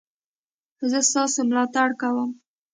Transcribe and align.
زه 0.89 0.99
ستاسو 1.09 1.39
ملاتړ 1.49 1.89
کوم 2.01 2.29